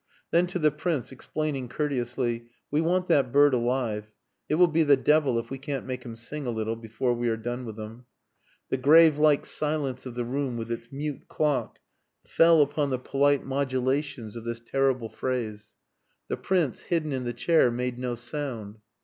Then 0.31 0.47
to 0.47 0.57
the 0.57 0.71
Prince, 0.71 1.11
explaining 1.11 1.69
courteously 1.69 2.45
"We 2.71 2.81
want 2.81 3.05
that 3.05 3.31
bird 3.31 3.53
alive. 3.53 4.09
It 4.49 4.55
will 4.55 4.65
be 4.67 4.81
the 4.81 4.97
devil 4.97 5.37
if 5.37 5.51
we 5.51 5.59
can't 5.59 5.85
make 5.85 6.03
him 6.03 6.15
sing 6.15 6.47
a 6.47 6.49
little 6.49 6.75
before 6.75 7.13
we 7.13 7.29
are 7.29 7.37
done 7.37 7.65
with 7.65 7.79
him." 7.79 8.05
The 8.69 8.77
grave 8.77 9.19
like 9.19 9.45
silence 9.45 10.07
of 10.07 10.15
the 10.15 10.25
room 10.25 10.57
with 10.57 10.71
its 10.71 10.91
mute 10.91 11.27
clock 11.27 11.77
fell 12.25 12.61
upon 12.63 12.89
the 12.89 12.97
polite 12.97 13.45
modulations 13.45 14.35
of 14.35 14.43
this 14.43 14.59
terrible 14.59 15.07
phrase. 15.07 15.71
The 16.29 16.37
Prince, 16.37 16.79
hidden 16.79 17.11
in 17.11 17.23
the 17.25 17.31
chair, 17.33 17.69
made 17.69 17.99
no 17.99 18.15
sound. 18.15 18.79